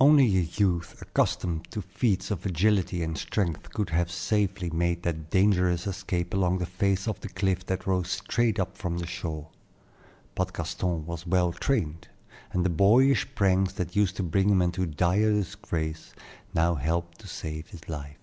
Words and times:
Only 0.00 0.24
a 0.38 0.40
youth 0.40 1.00
accustomed 1.00 1.70
to 1.70 1.80
feats 1.80 2.32
of 2.32 2.44
agility 2.44 3.04
and 3.04 3.16
strength 3.16 3.70
could 3.70 3.90
have 3.90 4.10
safely 4.10 4.68
made 4.68 5.04
that 5.04 5.30
dangerous 5.30 5.86
escape 5.86 6.34
along 6.34 6.58
the 6.58 6.66
face 6.66 7.06
of 7.06 7.20
the 7.20 7.28
cliff 7.28 7.64
that 7.66 7.86
rose 7.86 8.10
straight 8.10 8.58
up 8.58 8.76
from 8.76 8.98
the 8.98 9.06
shore. 9.06 9.46
But 10.34 10.52
Gaston 10.54 11.06
was 11.06 11.24
well 11.24 11.52
trained, 11.52 12.08
and 12.50 12.64
the 12.64 12.68
boyish 12.68 13.32
pranks 13.36 13.74
that 13.74 13.94
used 13.94 14.16
to 14.16 14.24
bring 14.24 14.50
him 14.50 14.60
into 14.60 14.86
dire 14.86 15.30
disgrace 15.32 16.14
now 16.52 16.74
helped 16.74 17.20
to 17.20 17.28
save 17.28 17.68
his 17.68 17.88
life. 17.88 18.18